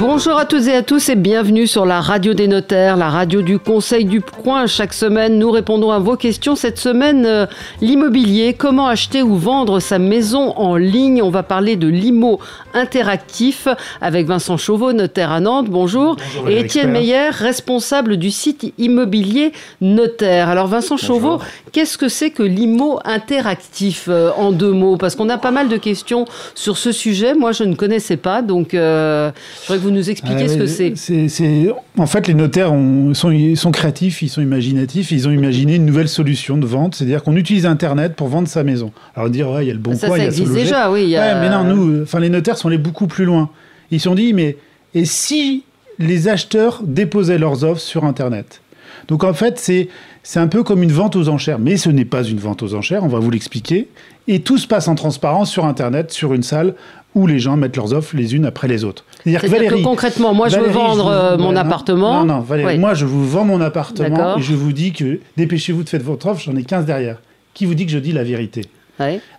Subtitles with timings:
[0.00, 3.42] Bonjour à toutes et à tous et bienvenue sur la radio des notaires, la radio
[3.42, 4.66] du Conseil du Coin.
[4.66, 6.56] Chaque semaine, nous répondons à vos questions.
[6.56, 7.44] Cette semaine, euh,
[7.82, 11.22] l'immobilier, comment acheter ou vendre sa maison en ligne?
[11.22, 12.40] On va parler de l'IMO
[12.72, 13.68] interactif
[14.00, 15.68] avec Vincent Chauveau, notaire à Nantes.
[15.68, 16.16] Bonjour.
[16.48, 20.48] et Étienne Meyer, responsable du site immobilier notaire.
[20.48, 21.40] Alors Vincent Chauveau,
[21.72, 24.96] qu'est-ce que c'est que l'IMO interactif euh, en deux mots?
[24.96, 27.34] Parce qu'on a pas mal de questions sur ce sujet.
[27.34, 30.66] Moi, je ne connaissais pas, donc euh, je voudrais que vous nous expliquer ce que
[30.66, 31.74] c'est.
[31.96, 32.72] En fait, les notaires
[33.14, 37.36] sont, créatifs, ils sont imaginatifs, ils ont imaginé une nouvelle solution de vente, c'est-à-dire qu'on
[37.36, 38.92] utilise Internet pour vendre sa maison.
[39.14, 40.52] Alors, dire, ouais, il y a le bon ça, coin, ça il y a existe
[40.52, 41.14] déjà, oui.
[41.16, 43.50] mais non, nous, enfin, les notaires sont allés beaucoup plus loin.
[43.90, 44.56] Ils se sont dit, mais
[44.94, 45.64] et si
[45.98, 48.60] les acheteurs déposaient leurs offres sur Internet?
[49.08, 49.88] Donc en fait, c'est
[50.22, 52.74] c'est un peu comme une vente aux enchères, mais ce n'est pas une vente aux
[52.74, 53.88] enchères, on va vous l'expliquer.
[54.28, 56.74] Et tout se passe en transparence sur Internet, sur une salle
[57.14, 59.04] où les gens mettent leurs offres les unes après les autres.
[59.24, 62.24] C'est-à-dire que, concrètement, moi je veux vendre euh, mon appartement.
[62.24, 65.82] Non, non, Valérie, moi je vous vends mon appartement et je vous dis que dépêchez-vous
[65.82, 67.20] de faire votre offre, j'en ai 15 derrière.
[67.54, 68.62] Qui vous dit que je dis la vérité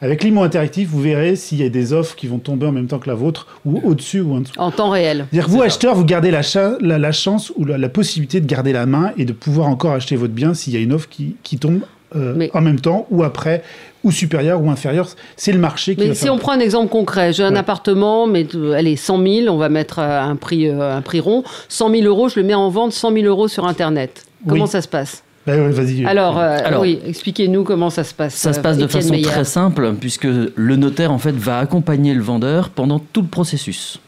[0.02, 2.88] Avec l'IMO interactif, vous verrez s'il y a des offres qui vont tomber en même
[2.88, 4.54] temps que la vôtre, ou au-dessus ou en dessous.
[4.58, 5.28] En temps réel.
[5.32, 6.42] C'est-à-dire vous, acheteurs, vous gardez la,
[6.82, 10.34] la, chance ou la, possibilité de garder la main et de pouvoir encore acheter votre
[10.34, 11.82] bien s'il y a une offre qui, qui tombe
[12.16, 13.64] euh, en même temps ou après
[14.04, 15.08] ou supérieur ou inférieur.
[15.38, 16.08] C'est le marché qui.
[16.08, 19.54] Mais si on prend un exemple concret, j'ai un appartement, mais euh, allez 100 000,
[19.54, 22.54] on va mettre euh, un prix un prix rond, 100 000 euros, je le mets
[22.54, 24.26] en vente 100 000 euros sur Internet.
[24.48, 25.24] Comment ça se passe?
[25.48, 26.06] Ben vas-y.
[26.06, 26.42] Alors,
[26.82, 28.36] oui, expliquez-nous comment ça se passe.
[28.36, 32.22] Ça se passe de façon très simple, puisque le notaire en fait va accompagner le
[32.22, 34.00] vendeur pendant tout le processus.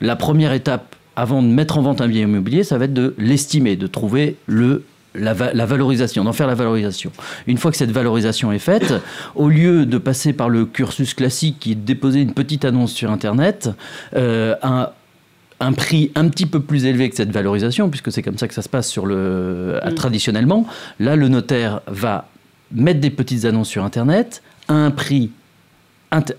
[0.00, 3.14] La première étape avant de mettre en vente un bien immobilier, ça va être de
[3.18, 7.10] l'estimer, de trouver le la, valorisation, d'en faire la valorisation.
[7.46, 8.94] Une fois que cette valorisation est faite,
[9.34, 12.92] au lieu de passer par le cursus classique qui est de déposer une petite annonce
[12.92, 13.70] sur Internet,
[14.14, 14.90] euh, un,
[15.60, 18.54] un prix un petit peu plus élevé que cette valorisation, puisque c'est comme ça que
[18.54, 19.94] ça se passe sur le, mm.
[19.94, 20.66] traditionnellement,
[21.00, 22.28] là, le notaire va
[22.72, 25.30] mettre des petites annonces sur Internet à un prix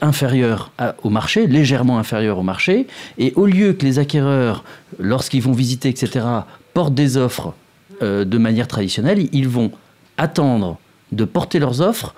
[0.02, 0.72] inférieur
[1.04, 2.88] au marché, légèrement inférieur au marché,
[3.20, 4.64] et au lieu que les acquéreurs,
[4.98, 6.26] lorsqu'ils vont visiter, etc.,
[6.74, 7.54] portent des offres
[8.02, 9.72] euh, de manière traditionnelle, ils vont
[10.18, 10.78] attendre
[11.12, 12.14] de porter leurs offres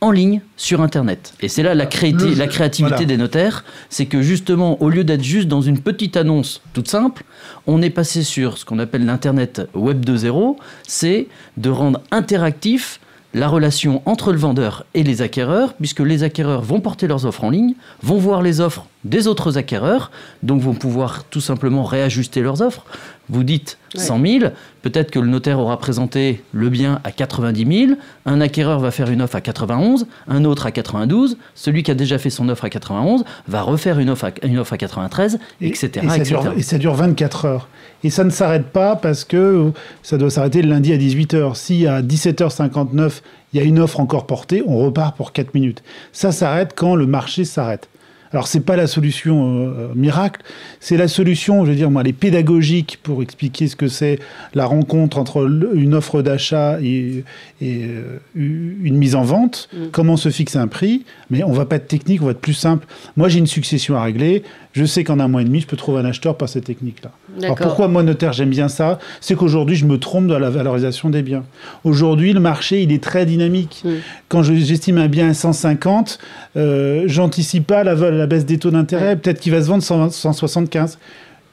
[0.00, 1.34] en ligne sur Internet.
[1.40, 5.48] Et c'est là la, la créativité des notaires, c'est que justement, au lieu d'être juste
[5.48, 7.24] dans une petite annonce toute simple,
[7.66, 11.26] on est passé sur ce qu'on appelle l'Internet Web 2.0, c'est
[11.56, 13.00] de rendre interactif
[13.34, 17.44] la relation entre le vendeur et les acquéreurs, puisque les acquéreurs vont porter leurs offres
[17.44, 20.10] en ligne, vont voir les offres des autres acquéreurs,
[20.42, 22.84] donc vont pouvoir tout simplement réajuster leurs offres.
[23.30, 24.44] Vous dites 100 000,
[24.82, 29.10] peut-être que le notaire aura présenté le bien à 90 000, un acquéreur va faire
[29.10, 32.64] une offre à 91, un autre à 92, celui qui a déjà fait son offre
[32.64, 35.90] à 91 va refaire une offre à, une offre à 93, etc.
[36.02, 37.68] Et ça, Dure, et ça dure 24 heures.
[38.04, 39.72] Et ça ne s'arrête pas parce que
[40.02, 41.54] ça doit s'arrêter le lundi à 18h.
[41.54, 43.17] Si à 17h59,
[43.52, 45.82] il y a une offre encore portée, on repart pour 4 minutes.
[46.12, 47.88] Ça s'arrête quand le marché s'arrête.
[48.32, 50.42] Alors c'est pas la solution euh, euh, miracle,
[50.80, 54.18] c'est la solution, je veux dire moi, les pédagogiques pour expliquer ce que c'est
[54.54, 57.24] la rencontre entre une offre d'achat et,
[57.62, 59.86] euh, une mise en vente, mm.
[59.92, 62.54] comment se fixer un prix, mais on va pas être technique, on va être plus
[62.54, 62.86] simple.
[63.16, 64.42] Moi j'ai une succession à régler,
[64.78, 67.10] je sais qu'en un mois et demi je peux trouver un acheteur par cette technique-là.
[67.42, 68.98] Alors pourquoi moi notaire j'aime bien ça?
[69.20, 71.44] C'est qu'aujourd'hui je me trompe dans la valorisation des biens.
[71.84, 73.84] Aujourd'hui le marché il est très dynamique.
[74.28, 76.18] Quand j'estime un bien à 150,
[76.56, 80.98] euh, j'anticipe pas la, la, baisse des taux d'intérêt, peut-être qu'il va se vendre 175.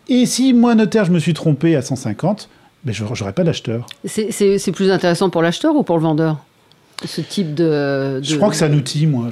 [0.07, 2.47] Et si moi notaire je me suis trompé à 150,
[2.83, 3.87] ben, je n'aurai pas d'acheteur.
[4.05, 6.44] C'est plus intéressant pour l'acheteur ou pour le vendeur?
[7.03, 9.29] Ce type de, Je crois que c'est un outil, moi.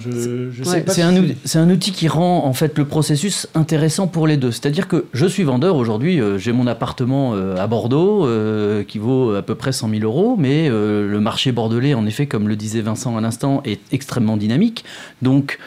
[0.88, 1.16] c'est un,
[1.64, 4.52] un, outil qui rend en fait le processus intéressant pour les deux.
[4.52, 8.98] C'est-à-dire que je suis vendeur aujourd'hui, euh, j'ai mon appartement euh, à Bordeaux euh, qui
[8.98, 12.56] vaut à peu près 100 000 euros, mais le marché bordelais, en effet, comme le
[12.56, 14.84] disait Vincent à l'instant, est extrêmement dynamique.
[15.22, 15.60] Donc,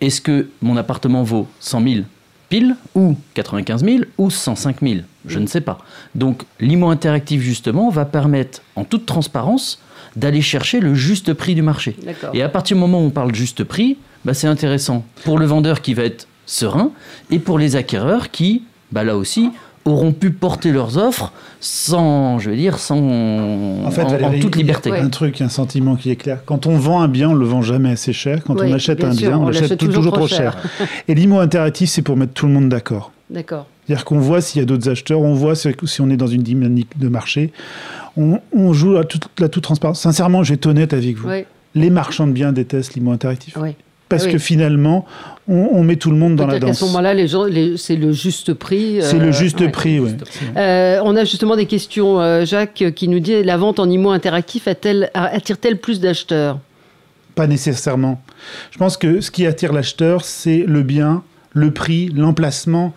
[0.00, 1.94] est-ce que mon appartement vaut 100 000
[2.48, 4.94] pile ou 95 000 ou 105 000
[5.26, 5.78] Je ne sais pas.
[6.14, 9.80] Donc, l'IMO interactif, justement, va permettre, en toute transparence,
[10.16, 11.96] d'aller chercher le juste prix du marché.
[12.32, 15.46] Et à partir du moment où on parle juste prix, bah, c'est intéressant pour le
[15.46, 16.90] vendeur qui va être serein
[17.30, 19.50] et pour les acquéreurs qui, bah, là aussi,
[19.84, 24.90] auront pu porter leurs offres sans, je veux dire, sans en, fait, toute liberté.
[24.90, 26.40] Un truc, un sentiment qui est clair.
[26.44, 28.42] Quand on vend un bien, on le vend jamais assez cher.
[28.44, 30.56] Quand on achète un bien, on, l'achète toujours, trop cher.
[31.06, 33.12] et l'IMO interactif, c'est pour mettre tout le monde d'accord.
[33.30, 33.66] D'accord.
[33.86, 36.42] C'est-à-dire qu'on voit s'il y a d'autres acheteurs, on voit si on est dans une
[36.42, 37.52] dynamique de marché
[38.16, 40.00] on, joue à toute, la toute transparence.
[40.00, 41.28] Sincèrement, je vais être honnête avec vous.
[41.28, 41.44] Oui.
[41.74, 43.56] Les marchands de biens détestent l'IMO interactif.
[43.60, 43.74] Oui.
[44.08, 44.32] Parce Oui.
[44.32, 45.04] que finalement,
[45.48, 46.78] on, on met tout le monde dans la danse.
[46.78, 48.98] ce moment-là, les c'est le juste prix.
[49.02, 49.68] C'est euh, le juste ouais.
[49.68, 50.16] prix, ouais.
[50.56, 53.90] Euh, on a justement des questions, euh, Jacques, euh, qui nous dit la vente en
[53.90, 56.60] IMO interactif attire-t-elle plus d'acheteurs?
[57.34, 58.22] Pas nécessairement.
[58.70, 61.22] Je pense que ce qui attire l'acheteur, c'est le bien,
[61.52, 62.94] le prix, l'emplacement.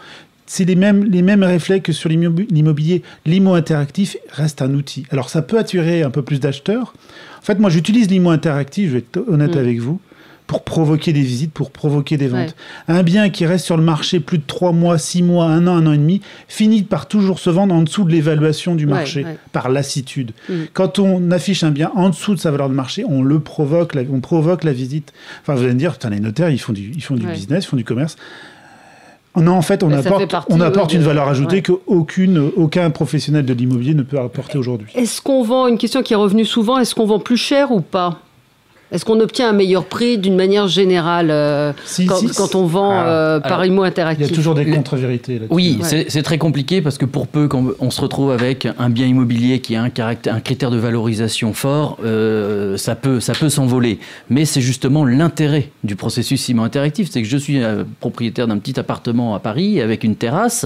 [0.52, 3.04] C'est les mêmes, les mêmes réflexes que sur l'immo- l'immobilier.
[3.28, 5.06] L'IMO interactif reste un outil.
[5.12, 6.96] Alors ça peut attirer un peu plus d'acheteurs.
[7.38, 9.60] En fait, moi j'utilise l'IMO interactif, je vais être honnête Mm.
[9.60, 10.00] avec vous,
[10.48, 12.56] pour provoquer des visites, pour provoquer des ventes.
[12.88, 12.96] Ouais.
[12.96, 15.76] Un bien qui reste sur le marché plus de 3 mois, 6 mois, 1 an,
[15.78, 19.26] 1 an et demi, finit par toujours se vendre en dessous de l'évaluation du marché,
[19.26, 19.38] ouais.
[19.52, 20.32] par lassitude.
[20.50, 20.54] Mm.
[20.74, 23.96] Quand on affiche un bien en dessous de sa valeur de marché, on le provoque,
[24.12, 25.14] on provoque la visite.
[25.44, 27.66] Enfin, vous allez me dire, putain, les notaires, ils font du, ils font du business,
[27.66, 28.16] ils font du commerce.
[29.36, 31.58] Non, en fait, on Mais ça fait apporte, partie, on apporte oui, une valeur ajoutée
[31.58, 31.62] ouais.
[31.62, 34.92] qu'aucune, aucun professionnel de l'immobilier ne peut apporter aujourd'hui.
[34.96, 37.82] Est-ce qu'on vend, une question qui est revenue souvent, est-ce qu'on vend plus cher ou
[37.82, 38.20] pas?
[38.92, 42.66] Est-ce qu'on obtient un meilleur prix d'une manière générale euh, Si, quand, si, quand on
[42.66, 43.08] vend Ah.
[43.08, 45.48] euh, par Alors, IMO Il y interactif a toujours des contre-vérités là-dessus.
[45.54, 46.06] Oui, Ouais.
[46.10, 49.60] c'est- très compliqué parce que pour peu qu'on on se retrouve avec un bien immobilier
[49.62, 54.00] qui a un, caractère, un critère de valorisation fort, euh, ça peut, ça peut s'envoler.
[54.30, 57.10] Mais c'est justement l'intérêt du processus ciment interactif.
[57.12, 60.66] C'est que je suis euh, propriétaire d'un petit appartement à Paris avec une terrasse.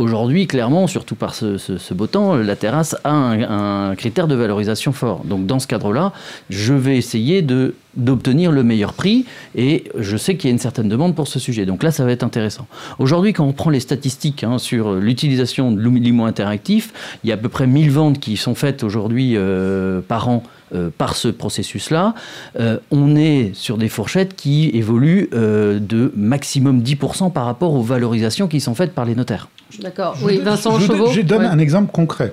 [0.00, 5.26] Aujourd'hui, clairement, surtout par ce, beau temps, la terrasse a un, critère de valorisation fort.
[5.26, 6.14] Donc dans ce cadre-là,
[6.48, 9.26] je vais essayer de d'obtenir le meilleur prix
[9.56, 11.66] et je sais qu'il y a une certaine demande pour ce sujet.
[11.66, 12.66] Donc là, ça va être intéressant.
[13.00, 17.34] Aujourd'hui, quand on prend les statistiques hein, sur l'utilisation de l'imo interactif, il y a
[17.34, 20.44] à peu près 1000 ventes qui sont faites aujourd'hui euh, par an
[20.74, 22.14] euh, par ce processus-là.
[22.58, 27.82] Euh, on est sur des fourchettes qui évoluent euh, de maximum 10% par rapport aux
[27.82, 29.48] valorisations qui sont faites par les notaires.
[29.80, 30.16] D'accord.
[30.16, 31.06] Je Oui, Vincent je, Chauveau.
[31.12, 31.46] Je donne Ouais.
[31.46, 32.32] un exemple concret.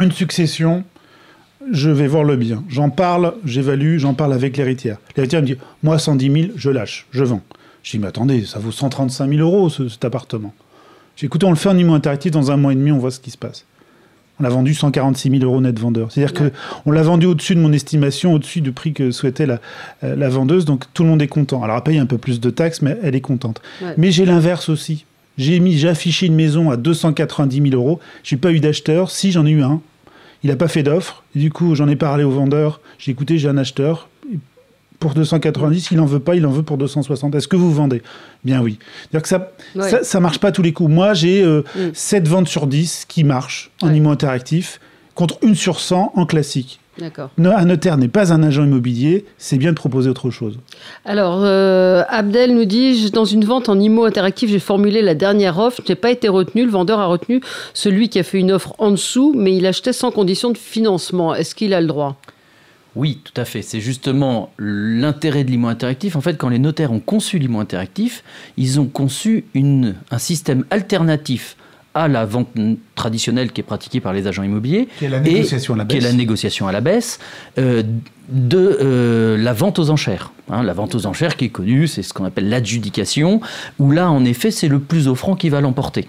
[0.00, 0.84] Une succession,
[1.72, 2.64] je vais voir le bien.
[2.68, 4.98] J'en parle, j'évalue, j'en parle avec l'héritière.
[5.16, 7.42] L'héritière me dit Moi, 110 000, je lâche, je vends.
[7.82, 10.52] Je dis Mais attendez, ça vaut 135 000 euros ce- cet appartement.
[11.16, 13.12] J'ai Écoutez, on le fait en immo interactif dans un mois et demi, on voit
[13.12, 13.64] ce qui se passe.
[14.40, 16.10] On l'a vendu 146 000 euros net vendeur.
[16.10, 16.50] C'est-à-dire Ouais.
[16.50, 19.60] que on l'a vendu au-dessus de mon estimation, au-dessus du prix que souhaitait la,
[20.02, 20.64] euh, la vendeuse.
[20.64, 21.62] Donc tout le monde est content.
[21.62, 23.62] Alors elle paye un peu plus de taxes, mais elle est contente.
[23.80, 23.94] Ouais.
[23.96, 25.04] Mais j'ai l'inverse aussi.
[25.38, 28.00] J'ai mis, j'ai affiché une maison à 290 000 euros.
[28.22, 29.10] J'ai pas eu d'acheteur.
[29.10, 29.80] Si j'en ai eu un,
[30.42, 31.22] il n'a pas fait d'offre.
[31.34, 32.80] Du coup, j'en ai parlé au vendeur.
[32.98, 34.08] J'ai écouté, j'ai un acheteur.
[35.04, 37.34] Pour 290, il en veut pas, il en veut pour 260.
[37.34, 38.00] Est-ce que vous vendez?
[38.42, 38.78] Bien oui.
[39.12, 39.90] Que ça, Ouais.
[39.90, 40.90] ça, ça marche pas à tous les coups.
[40.90, 41.90] Moi, j'ai euh, Mm.
[41.92, 43.98] 7 ventes sur 10 qui marchent en Ouais.
[43.98, 44.80] IMO interactif
[45.14, 46.80] contre une sur 100 en classique.
[47.36, 50.58] Un notaire n'est pas un agent immobilier, c'est bien de proposer autre chose.
[51.04, 55.58] Alors, euh, Abdel nous dit dans une vente en IMO interactif, j'ai formulé la dernière
[55.58, 56.64] offre, je n'ai pas été retenu.
[56.64, 57.42] Le vendeur a retenu
[57.74, 61.34] celui qui a fait une offre en dessous, mais il achetait sans condition de financement.
[61.34, 62.16] Est-ce qu'il a le droit?
[62.96, 63.62] Oui, tout à fait.
[63.62, 66.14] C'est justement l'intérêt de l'IMO interactif.
[66.16, 68.22] En fait, quand les notaires ont conçu l'IMO interactif,
[68.56, 71.56] ils ont conçu une, un système alternatif
[71.96, 72.48] à la vente
[72.96, 75.84] traditionnelle qui est pratiquée par les agents immobiliers, Qui est la Et- négociation à la
[75.84, 76.10] qui est baisse.
[76.10, 77.20] la négociation à la baisse,
[77.58, 77.82] euh,
[78.28, 80.32] de euh, la vente aux enchères.
[80.50, 83.40] Hein, la vente aux enchères qui est connue, c'est ce qu'on appelle l'adjudication,
[83.78, 86.08] où là, en effet, c'est le plus offrant qui va l'emporter.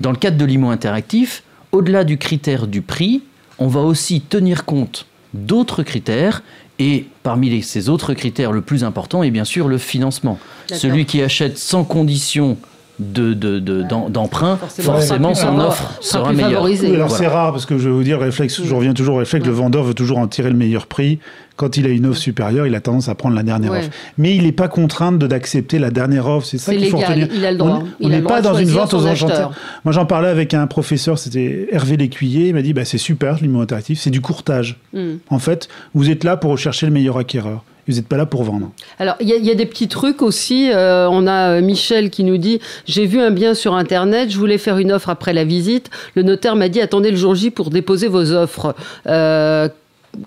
[0.00, 3.22] Dans le cadre de l'IMO interactif, au-delà du critère du prix,
[3.58, 6.42] on va aussi tenir compte d'autres critères.
[6.78, 10.38] Et parmi les- ces autres critères, le plus important est bien sûr le financement.
[10.72, 12.56] Celui qui achète sans condition
[13.00, 16.62] de- de- d'emprunt, Forcément, forcément, son offre sera meilleure.
[16.62, 17.08] Oui, alors Voilà.
[17.08, 19.46] c'est rare parce que je vais vous dire, le réflexe, je reviens toujours au réflexe,
[19.46, 21.18] le vendeur veut toujours en tirer le meilleur prix.
[21.56, 23.78] Quand il a une offre supérieure, il a tendance à prendre la dernière Ouais.
[23.80, 23.90] offre.
[24.16, 26.46] Mais il n'est pas contraint de- d'accepter la dernière offre.
[26.46, 27.28] C'est ça qu'il faut retenir.
[27.34, 27.82] il a le droit.
[28.00, 29.50] On- n'est pas dans une vente aux enchères.
[29.84, 32.48] Moi, j'en parlais avec un professeur, c'était Hervé Lécuyer.
[32.48, 34.78] Il m'a dit bah, c'est super, l'immo interactif, c'est du courtage.
[34.94, 35.16] Hmm.
[35.28, 37.62] En fait, vous êtes là pour rechercher le meilleur acquéreur.
[37.90, 38.70] Vous n'êtes pas là pour vendre.
[38.98, 40.70] Alors, il y, a- il y a des petits trucs aussi.
[40.72, 44.38] Euh, on a euh, Michel qui nous dit J'ai vu un bien sur Internet, je
[44.38, 45.90] voulais faire une offre après la visite.
[46.14, 48.74] Le notaire m'a dit Attendez le jour J pour déposer vos offres.
[49.06, 49.68] Euh,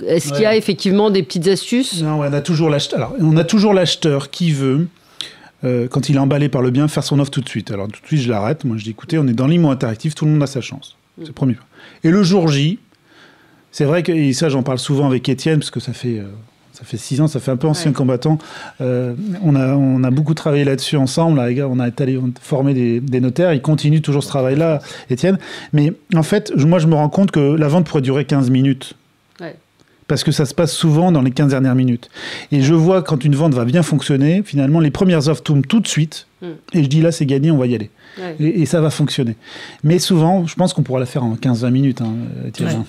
[0.06, 2.02] Est-ce qu'il y a effectivement des petites astuces?
[2.02, 3.00] Non, on a toujours l'acheteur.
[3.00, 4.88] Alors, on a toujours l'acheteur qui veut,
[5.64, 7.72] euh, quand il est emballé par le bien, faire son offre tout de suite.
[7.72, 8.64] Alors tout de suite, je l'arrête.
[8.66, 10.96] Moi, je dis écoutez, on est dans l'IMO interactif, tout le monde a sa chance.
[11.20, 11.66] C'est le premier point.
[12.04, 12.80] Et le jour J,
[13.72, 16.20] c'est vrai que et ça, j'en parle souvent avec Étienne parce que ça fait.
[16.20, 16.24] euh,
[16.74, 17.96] ça fait six ans, ça fait un peu ancien Ouais.
[17.96, 18.40] combattant.
[18.82, 19.14] Euh,
[19.44, 21.40] on, a, on a beaucoup travaillé là-dessus ensemble.
[21.40, 23.54] On a été allé former des, des notaires.
[23.54, 25.38] Il continue toujours ce travail-là, Étienne.
[25.72, 28.94] Mais en fait, moi, je me rends compte que la vente pourrait durer 15 minutes
[29.40, 29.56] Ouais.
[30.08, 32.10] parce que ça se passe souvent dans les 15 dernières minutes.
[32.52, 35.80] Et je vois quand une vente va bien fonctionner, finalement, les premières offres tombent tout
[35.80, 36.28] de suite.
[36.74, 37.90] Et je dis là, c'est gagné, on va y aller.
[38.40, 39.36] Et, ça va fonctionner.
[39.84, 42.02] Mais souvent, je pense qu'on pourra la faire en 15-20 minutes.
[42.02, 42.14] Hein,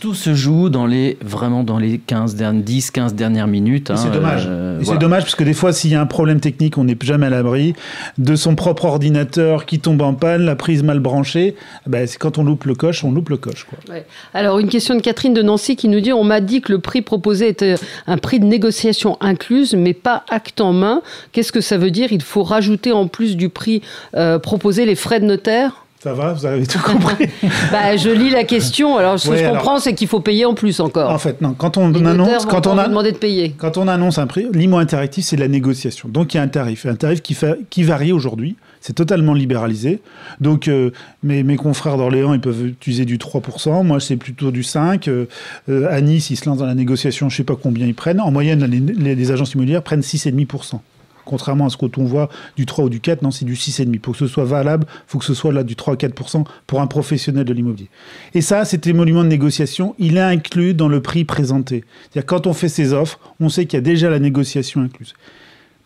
[0.01, 3.93] tout, se joue dans les, vraiment dans les 15, 10, 15 dernières minutes.
[3.95, 4.45] c'est hein, dommage.
[4.47, 6.97] Euh, c'est dommage parce que des fois, s'il y a un problème technique, on n'est
[7.03, 7.75] jamais à l'abri
[8.19, 11.55] de son propre ordinateur qui tombe en panne, la prise mal branchée.
[11.87, 13.65] Ben, c'est quand on loupe le coche, on loupe le coche.
[13.65, 13.95] Quoi.
[14.35, 16.79] Alors, une question de Catherine de Nancy qui nous dit On m'a dit que le
[16.79, 21.03] prix proposé était un prix de négociation incluse, mais pas acte en main.
[21.33, 22.13] Qu'est-ce que ça veut dire?
[22.13, 23.83] Il faut rajouter en plus du prix
[24.17, 27.31] euh, proposé les frais de notaire ça va, vous avez tout compris.
[27.73, 28.99] bah, je lis la question.
[28.99, 31.11] Alors, ce que je comprends, c'est qu'il faut payer en plus encore.
[31.11, 31.55] En fait, non.
[31.55, 33.55] Quand on annonce, quand on a demandé de payer.
[33.57, 36.11] Quand on annonce un prix, l'IMO interactif, c'est de la négociation.
[36.11, 38.57] Donc, il y a un tarif, un tarif qui, varie aujourd'hui.
[38.83, 40.03] C'est totalement libéralisé.
[40.41, 40.91] Donc, euh,
[41.23, 43.83] mes, mes, confrères d'Orléans, ils peuvent utiliser du 3%.
[43.83, 45.09] Moi, c'est plutôt du 5%.
[45.09, 45.25] Euh,
[45.71, 47.31] euh, à Nice, ils se lancent dans la négociation.
[47.31, 48.21] Je ne sais pas combien ils prennent.
[48.21, 50.81] En moyenne, les, les agences immobilières prennent 6,5%.
[51.25, 53.99] Contrairement à ce qu'on voit du 3 ou du 4, non, c'est du 6,5.
[54.01, 56.81] Pour que ce soit valable, il faut que ce soit là du 3 4% pour
[56.81, 57.89] un professionnel de l'immobilier.
[58.35, 61.85] Et ça, cet émolument de négociation, il est inclus dans le prix présenté.
[62.27, 65.15] Quand on fait ses offres, on sait qu'il y a déjà la négociation incluse.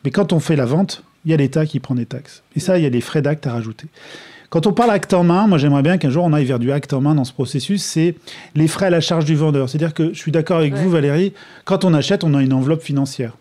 [0.05, 2.43] Mais quand on fait la vente, il y a l'État qui prend des taxes.
[2.57, 3.87] Et ça, il y a des frais d'acte à rajouter.
[4.51, 6.73] Quand on parle acte en main, moi j'aimerais bien qu'un jour on aille vers du
[6.73, 8.15] acte en main dans ce processus, c'est
[8.55, 9.69] les frais à la charge du vendeur.
[9.69, 11.35] C'est-à-dire que je suis d'accord avec vous Valérie,
[11.67, 13.37] quand on achète, on a une enveloppe financière.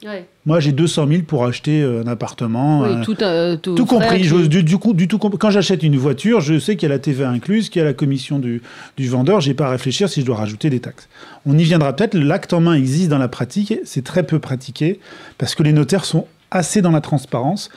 [0.45, 2.81] Moi j'ai 200 000 pour acheter euh, un appartement.
[2.81, 2.89] Oui,
[3.21, 4.29] euh, tout, tout, compris.
[4.47, 7.29] du, coup, du tout, quand j'achète une voiture, je sais qu'il y a la TVA
[7.29, 8.61] incluse, qu'il y a la commission du,
[8.97, 11.07] du vendeur, j'ai pas à réfléchir si je dois rajouter des taxes.
[11.45, 14.99] On y viendra peut-être, l'acte en main existe dans la pratique, c'est très peu pratiqué,
[15.37, 17.70] parce que les notaires sont assez dans la transparence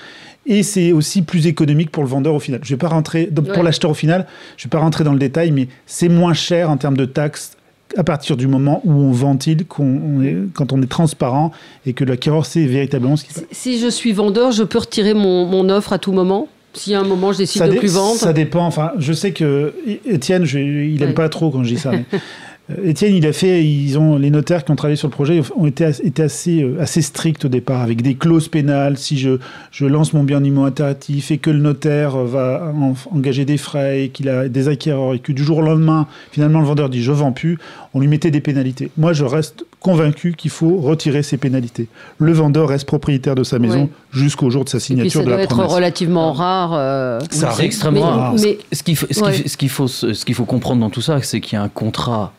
[0.46, 2.60] et c'est aussi plus économique pour le vendeur au final.
[2.62, 5.50] Je vais pas rentrer pour l'acheteur au final, je vais pas rentrer dans le détail,
[5.50, 7.56] mais c'est moins cher en termes de taxes
[7.96, 11.50] à partir du moment où on ventile, quand on est transparent
[11.86, 13.46] et que l'acquéreur sait véritablement ce qu'il fait.
[13.50, 17.04] Si je suis vendeur, je peux retirer mon, offre à tout moment si à un
[17.04, 18.64] moment je décide de plus vendre Ça dépend.
[18.64, 19.74] Enfin, je sais que
[20.04, 21.90] Étienne, il n'aime pas trop quand je dis ça.
[21.90, 22.04] Mais
[22.84, 25.66] Étienne, il a fait, ils ont, les notaires qui ont travaillé sur le projet ont
[25.66, 25.84] été,
[26.22, 28.96] assez, euh, assez stricts au départ, avec des clauses pénales.
[28.96, 29.38] Si je,
[29.70, 32.72] je lance mon bien en immo interactif et que le notaire va
[33.10, 36.60] engager des frais et qu'il a des acquéreurs et que du jour au lendemain, finalement,
[36.60, 37.58] le vendeur dit je vends plus,
[37.94, 38.90] on lui mettait des pénalités.
[38.96, 41.88] Moi, je reste convaincu qu'il faut retirer ces pénalités.
[42.18, 45.48] Le vendeur reste propriétaire de sa maison jusqu'au jour de sa signature de la promesse.
[45.48, 46.72] Ça doit être relativement rare.
[46.74, 48.34] Euh, c'est extrêmement rare.
[48.40, 51.40] Mais, ce qu'il faut, ce qu'il faut, ce qu'il faut comprendre dans tout ça, c'est
[51.40, 52.34] qu'il y a un contrat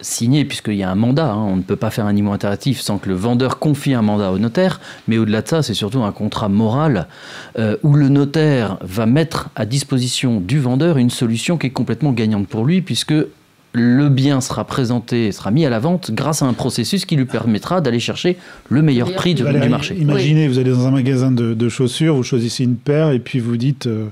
[0.00, 1.32] signé, puisqu'il y a un mandat.
[1.32, 1.46] Hein.
[1.48, 4.32] On ne peut pas faire un IMO interactif sans que le vendeur confie un mandat
[4.32, 4.80] au notaire.
[5.08, 7.08] Mais au-delà de ça, c'est surtout un contrat moral
[7.58, 12.12] euh, où le notaire va mettre à disposition du vendeur une solution qui est complètement
[12.12, 13.14] gagnante pour lui, puisque
[13.74, 17.24] le bien sera présenté, sera mis à la vente grâce à un processus qui lui
[17.24, 18.36] permettra d'aller chercher
[18.68, 19.96] le meilleur prix du, marché.
[19.96, 23.56] Imaginez, vous allez dans un magasin de, chaussures, vous choisissez une paire et puis vous
[23.56, 24.06] dites euh,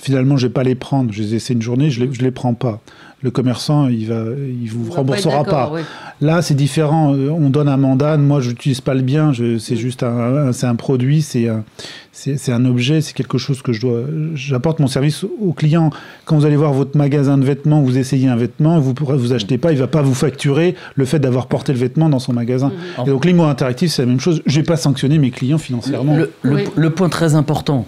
[0.00, 1.12] finalement, je vais pas les prendre.
[1.12, 2.80] Je les essaie une journée, je ne les, les prends pas
[3.24, 5.72] le commerçant, il va, il vous remboursera pas.
[6.20, 7.14] Là, c'est différent.
[7.14, 8.18] Euh, on donne un mandat.
[8.18, 9.32] Moi, je n'utilise pas le bien.
[9.58, 11.64] C'est juste un, c'est un produit, c'est un,
[12.12, 14.02] c'est un objet, c'est quelque chose que je dois.
[14.34, 15.88] J'apporte mon service au client.
[16.26, 19.32] Quand vous allez voir votre magasin de vêtements, vous essayez un vêtement, vous ne vous
[19.32, 22.34] achetez pas, il va pas vous facturer le fait d'avoir porté le vêtement dans son
[22.34, 22.72] magasin.
[22.98, 23.06] Mhm.
[23.06, 24.42] Et donc, l'IMO interactif, c'est la même chose.
[24.44, 26.18] Je vais pas sanctionner mes clients financièrement.
[26.42, 27.86] Le, point très important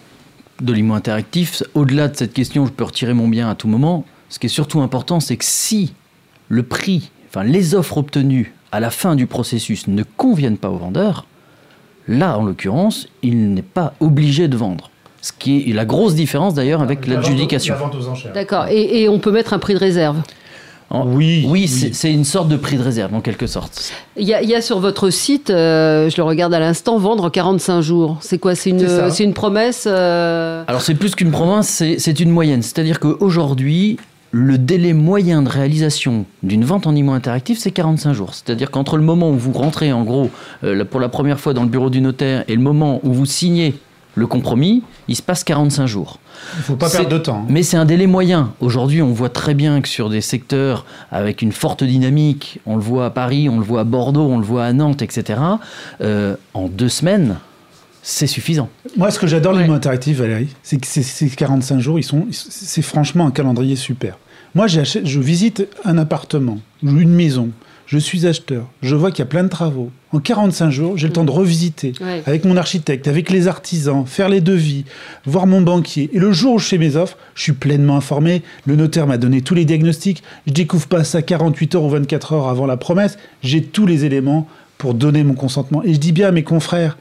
[0.63, 4.07] de l'IMO interactif, au-delà de cette question, je peux retirer mon bien à tout moment
[4.29, 5.95] ce qui est surtout important, c'est que si
[6.49, 10.77] le prix, enfin les offres obtenues à la fin du processus ne conviennent pas au
[10.77, 11.27] vendeur,
[12.09, 14.91] là, en l'occurrence, il n'est pas obligé de vendre.
[15.23, 17.75] Ce qui est la grosse différence d'ailleurs avec l'adjudication.
[18.33, 18.67] D'accord.
[18.69, 20.19] Et, on peut mettre un prix de réserve?
[20.89, 23.93] Oui, oui, c'est une sorte de prix de réserve en quelque sorte.
[24.17, 28.19] Il y, a, sur votre site, euh, je le regarde à l'instant, vendre 45 jours.
[28.21, 28.55] C'est quoi?
[28.55, 28.87] C'est une,
[29.19, 30.63] une, promesse euh?
[30.69, 32.63] Alors c'est plus qu'une promesse, c'est une moyenne.
[32.63, 33.99] C'est-à-dire qu'aujourd'hui,
[34.37, 38.35] le délai moyen de réalisation d'une vente en IMO interactif, c'est 45 jours.
[38.35, 40.31] C'est-à-dire qu'entre le moment où vous rentrez, en gros,
[40.63, 43.25] euh, pour la première fois dans le bureau du notaire et le moment où vous
[43.25, 43.75] signez
[44.15, 46.19] le compromis, il se passe 45 jours.
[46.55, 47.47] Il ne faut pas perdre de temps.
[47.49, 48.53] Mais c'est un délai moyen.
[48.61, 52.83] Aujourd'hui, on voit très bien que sur des secteurs avec une forte dynamique, on le
[52.83, 55.41] voit à Paris, on le voit à Bordeaux, on le voit à Nantes, etc.,
[56.03, 57.37] euh, en deux semaines,
[58.03, 58.69] c'est suffisant.
[58.99, 62.83] Moi, ce que j'adore l'IMO interactif, Valérie, c'est que ces 45 jours, ils sont, c'est
[62.83, 64.19] franchement un calendrier super.
[64.57, 67.51] Moi, je visite un appartement, une maison,
[67.85, 69.91] je suis acheteur, je vois qu'il y a plein de travaux.
[70.13, 71.93] En 45 jours, j'ai le temps de revisiter
[72.25, 74.87] avec mon architecte, avec les artisans, faire les devis,
[75.27, 76.09] voir mon banquier.
[76.15, 78.41] Et le jour où je fais mes offres, je suis pleinement informé.
[78.65, 80.23] Le notaire m'a donné tous les diagnostics.
[80.47, 83.19] Je découvre pas ça 48 heures ou 24 heures avant la promesse.
[83.43, 84.49] J'ai tous les éléments
[84.79, 85.85] pour donner mon consentement.
[85.85, 86.97] Et je dis bien à mes confrères,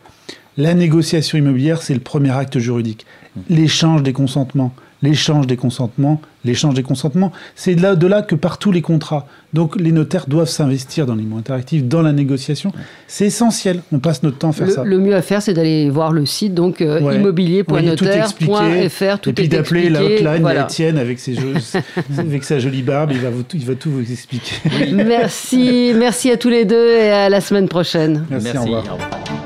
[0.57, 3.05] La négociation immobilière, c'est le premier acte juridique.
[3.49, 4.73] L'échange des consentements,
[5.05, 8.81] l'échange des consentements, l'échange des consentements, c'est de là, de là que partent tous les
[8.81, 9.27] contrats.
[9.53, 12.71] Donc les notaires doivent s'investir dans l'immobilier interactif, dans la négociation.
[13.07, 13.81] C'est essentiel.
[13.91, 14.83] On passe notre temps à faire le, ça.
[14.83, 17.15] Le mieux à faire, c'est d'aller voir le site, donc euh, Ouais.
[17.15, 20.61] immobilier.notaire.fr, tout Et puis d'appeler la hotline, voilà.
[20.61, 21.53] la Étienne avec, ses jeux-
[22.17, 24.55] avec sa jolie barbe, il va, vous, il va tout vous expliquer.
[24.93, 28.25] Merci, merci à tous les deux et à la semaine prochaine.
[28.29, 28.97] Merci, au revoir.